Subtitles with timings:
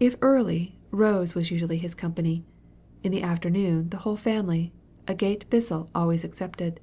[0.00, 2.42] If early, Rose was usually his company;
[3.02, 4.72] in the afternoon the whole family,
[5.06, 6.80] Agate Bissell always excepted.